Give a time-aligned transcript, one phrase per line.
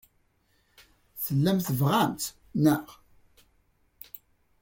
[1.23, 2.27] Tellam tebɣam-tt,
[2.63, 2.87] naɣ?